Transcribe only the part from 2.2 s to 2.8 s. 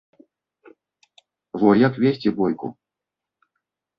бойку!